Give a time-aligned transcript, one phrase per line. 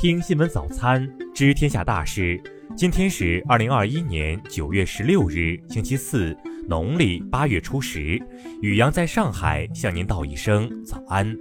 [0.00, 2.40] 听新闻早餐，知天下大事。
[2.76, 6.36] 今天是二零二一年九月十六日，星期四，
[6.68, 8.16] 农历八月初十。
[8.62, 11.36] 宇阳在上海向您道一声早安。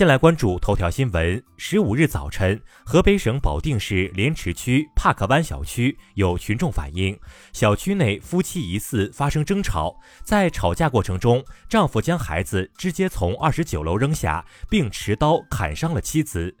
[0.00, 1.44] 先来关注头条新闻。
[1.58, 7.20] 十五日早晨，河北省保定市莲池区帕克湾小区有群众反映，
[7.52, 9.94] 小区内夫妻疑似发生争吵，
[10.24, 16.56] 在吵架过程中，丈夫将孩子直接从二十九楼扔下，并持刀砍伤了妻子。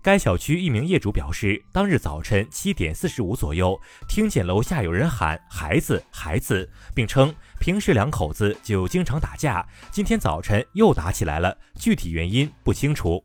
[0.00, 13.22] 该小区一名业主表示，当日早晨七点四十五左右，听见楼下有人喊“孩子，孩子”，并称平时两口子就经常打架，今天早晨又打起来了，具体原因不清楚。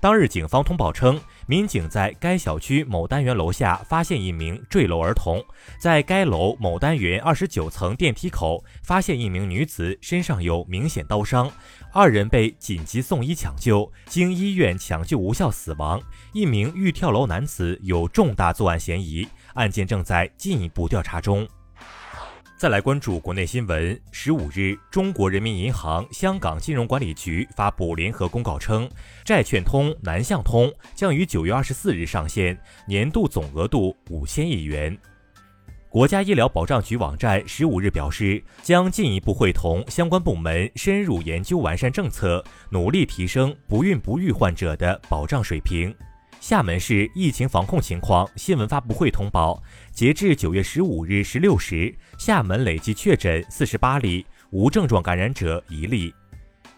[0.00, 5.44] 当日，警方通报称，民警在该小区某单元楼下发现一名坠楼儿童，
[5.78, 11.48] 在该楼某单元二十九层电梯口发现一名女子身上有明显刀伤，
[11.92, 16.02] 二人被紧急送医抢救，经医院抢救无效死亡。
[16.32, 21.46] 一名欲跳楼男子有重大作案嫌疑，案件正在进一步调查中。
[22.58, 24.00] 再来关注国内新闻。
[24.10, 28.88] 十五日，中国人民银行香港金融管理局发布联合公告称，
[29.26, 34.96] 债券通、南向通将于九月二十四日上线，年度总额度五千亿元。
[35.90, 45.94] 国家医疗保障局网站十五日表示，将进一步会同相关部门深入研究完善政策，努力提升不孕不育患者的保障水平。
[46.40, 49.60] 厦门市疫情防控情况新闻发布会通报，
[49.92, 56.14] 截至九月十五日十六时，厦门累计确诊四十八例，无症状感染者一例。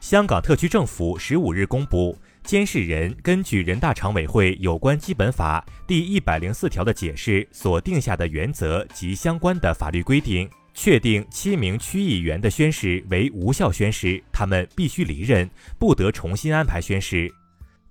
[0.01, 17.31] 香港特区政府十五日公布，监视人根据人大常委会有关基本法第一百零四条的解释所定下的原则及相关的法律规定，确定七名区议员的宣誓为无效宣誓，他们必须离任，不得重新安排宣誓。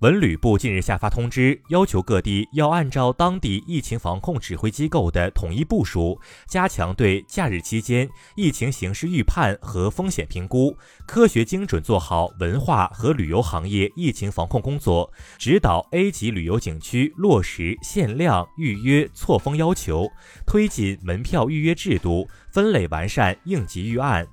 [0.00, 20.08] 文旅部近日下发通知，要求各地要按照当地疫情防控指挥机构的统一部署，加强对假日期间疫情形势预判和风险评估，科学精准做好文化和旅游行业疫情防控工作，指导 A 级旅游景区落实限量预约错峰要求，
[20.46, 24.24] 推进门票预约制度分类完善，应急预案。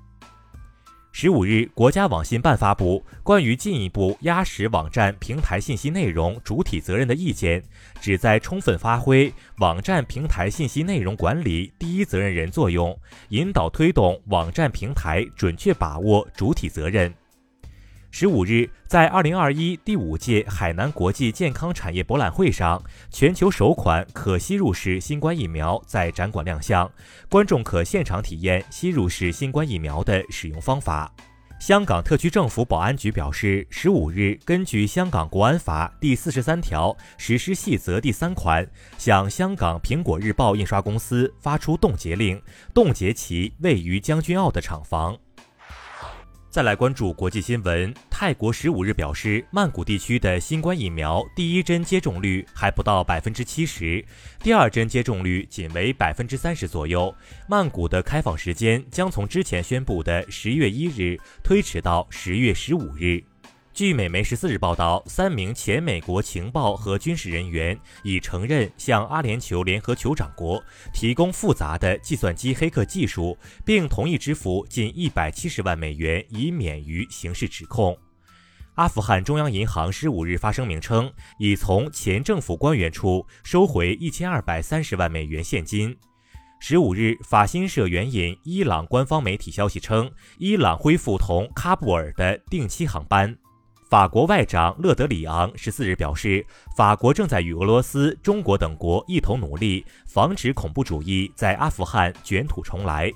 [1.17, 7.63] 十五日，国家网信办发布关于进一步压实网站平台信息内容主体责任的意见，
[8.01, 12.99] 旨在充分发挥网站平台信息内容管理第一责任人作用，
[13.29, 17.13] 引导推动网站平台准确把握主体责任。
[18.17, 26.89] 十五日，在二零二一第五届海南国际健康产业博览会上，全球首款可吸入式新冠疫苗在展馆亮相，
[27.27, 31.11] 观众可现场体验吸入式新冠疫苗的使用方法。
[31.59, 38.65] 香港特区政府保安局表示，十五日根据《香港国安法》第四十三条实施细则第三款，
[38.97, 42.41] 向香港苹果日报印刷公司发出冻结令，
[42.73, 45.17] 冻结其位于将军澳的厂房。
[46.55, 47.93] 再来关注国际新闻。
[48.09, 54.01] 泰国十五日表示，曼谷地区的新冠疫苗第一针接种率还不到百分之七十，
[54.39, 57.13] 第二针接种率仅为百分之三十左右。
[57.49, 63.21] 曼谷的开放时间将从之前宣布的十月一日推迟到十月十五日。
[63.75, 70.63] 据美媒十四日报道，三名前美国情报和军事人员已承认向阿联酋联合酋长国
[70.93, 77.97] 提供复杂的计算机黑客技术，并同意支付近一百七十万美元，以免于刑事指控。
[78.75, 85.93] 阿富汗中央银行十五日发声明称，已从前政府官员处收回一千二百三十万美元现金。
[86.61, 93.35] 十五日，法新社援引伊朗官方媒体消息称，伊朗恢复同喀布尔的定期航班。
[93.87, 96.43] 法国外长勒德里昂十四日表示，
[96.75, 103.11] 法国正在与俄罗斯、中国等国一同努力，防止恐怖主义在阿富汗卷土重来。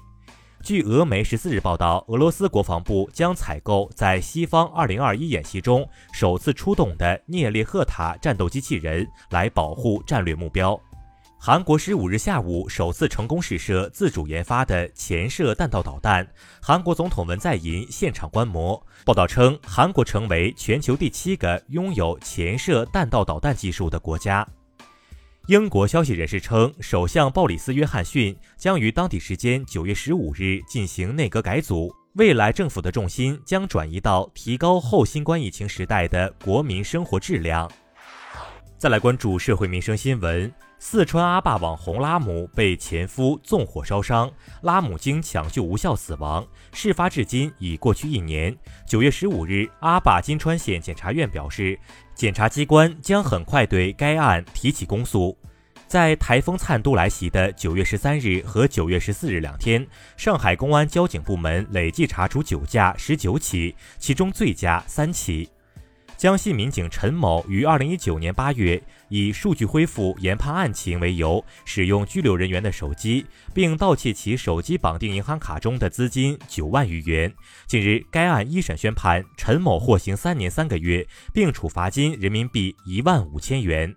[0.61, 10.79] 据俄媒十四日报道，俄罗斯国防部将采购在西方二零二一演习中首次出动的涅列赫塔战斗机器人，来保护战略目标。
[11.41, 16.27] 韩国十五日下午首次成功试射自主研发的潜射弹道导弹，
[16.61, 18.85] 韩国总统文在寅现场观摩。
[19.05, 24.45] 报道称，韩国成为全球第七个拥有潜射弹道导弹技术的国家。
[25.47, 37.71] 英国消息人士称，首相鲍里斯·约翰逊将于当地时间九月十五日进行内阁改组，未来政府的重心将转移到提高后新冠疫情时代的国民生活质量。
[38.77, 40.53] 再来关注社会民生新闻。
[40.81, 44.31] 四川阿坝网红拉姆被前夫纵火烧伤，
[44.61, 46.47] 拉姆经抢救无效死亡。
[46.71, 48.55] 事发至今已过去一年。
[48.87, 51.77] 九月十五日，阿坝金川县检察院表示，
[52.15, 55.37] 检察机关将很快对该案提起公诉。
[55.85, 59.85] 在台风灿都来袭的九月十三日和九月十四日两天，
[60.15, 65.49] 上海公安交警部门累计查处酒驾十九起，其中醉驾三起。
[66.19, 77.33] 江西民警陈某于二零一九年八月以数据恢复、研判案情为由，使用拘留人员的手机，并盗窃其手机绑定银行卡中的资金九万余元。
[77.67, 83.95] 近日，该案一审宣判，陈某获刑三年三个月，并处罚金人民币一万五千元。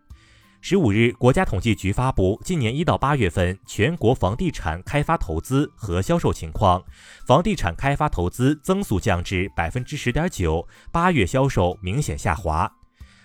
[0.65, 6.81] 十五日，国家统计局发布今年一到八月份全国房地产开发投资和销售情况，
[7.27, 12.73] 房地产开发投资增速降至百分之十点九，八月销售明显下滑。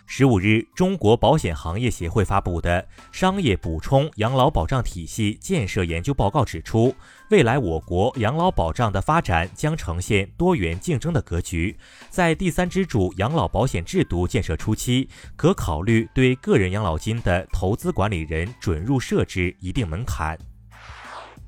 [0.10, 2.82] 十五日，中国保险行业协会发布的
[3.12, 6.96] 《商业补充养老保障体系建设研究报告》指出，
[7.30, 11.78] 未来我国养老保障的发展将呈现多元竞争的格局。
[12.10, 20.40] 在第三支柱养老保险制度建设初期，可考虑对个人养老金的投资管理人准入设置一定门槛。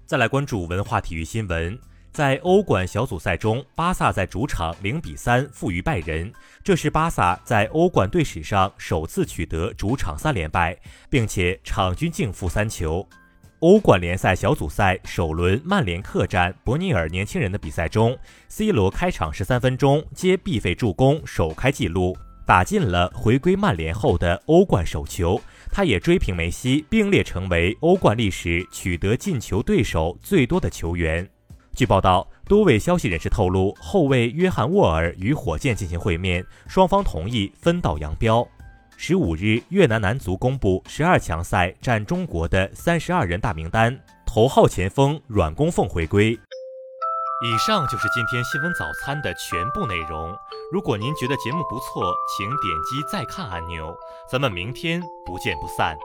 [0.06, 1.80] 再来关注文化体育新闻。
[2.12, 6.32] 在欧冠小组赛中，巴萨在主场零比三负于拜仁，
[6.64, 10.78] 这是巴萨在欧冠队史上首次取得主场三连败，
[11.10, 13.08] 并且场均净负三球。
[13.60, 18.18] 欧冠联赛小组赛首轮曼联客战伯尼尔年轻人的比赛中
[18.48, 25.40] ，C 罗开场十三分钟接必费助攻首开纪录，打进了回归曼联后的欧冠首球，
[25.72, 31.30] 他也追平梅西，并列成为欧冠历史取得进球对手最多的球员。
[31.80, 38.46] 据报道，多位消息人士透露，后卫约翰沃尔与火箭进行会面，双方同意分道扬镳。
[38.98, 46.32] 十五日，越南男足公布十二强赛战中国的三十二人大名单，头号前锋阮公凤回归。
[46.34, 50.36] 以上就是今天新闻早餐的全部内容。
[50.74, 53.96] 如果您觉得节目不错，请点击再看按钮。
[54.30, 55.98] 咱们明天不见不散。